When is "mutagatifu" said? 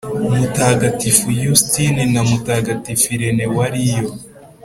0.35-1.27, 2.23-3.05